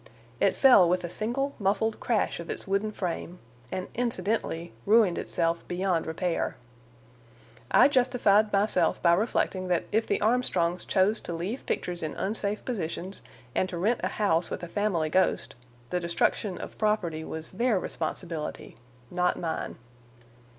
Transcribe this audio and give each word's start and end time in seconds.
It 0.39 0.55
fell 0.55 0.89
with 0.89 1.03
a 1.03 1.11
single 1.11 1.53
muffled 1.59 1.99
crash 1.99 2.39
of 2.39 2.49
its 2.49 2.67
wooden 2.67 2.91
frame, 2.91 3.37
and 3.71 3.87
incidentally 3.93 4.73
ruined 4.87 5.19
itself 5.19 5.63
beyond 5.67 6.07
repair. 6.07 6.57
I 7.69 7.87
justified 7.87 8.51
myself 8.51 8.99
by 9.03 9.13
reflecting 9.13 9.67
that 9.67 9.85
if 9.91 10.07
the 10.07 10.19
Armstrongs 10.19 10.85
chose 10.85 11.21
to 11.21 11.33
leave 11.33 11.67
pictures 11.67 12.01
in 12.01 12.15
unsafe 12.15 12.65
positions, 12.65 13.21
and 13.53 13.69
to 13.69 13.77
rent 13.77 13.99
a 14.03 14.07
house 14.17 14.49
with 14.49 14.63
a 14.63 14.67
family 14.67 15.11
ghost, 15.11 15.53
the 15.91 15.99
destruction 15.99 16.57
of 16.57 16.79
property 16.79 17.23
was 17.23 17.51
their 17.51 17.79
responsibility, 17.79 18.77
not 19.11 19.37
mine. 19.37 19.75